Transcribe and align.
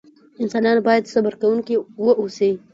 انسان 0.41 0.65
بايد 0.85 1.03
صبر 1.13 1.33
کوونکی 1.41 1.75
واوسئ. 2.03 2.51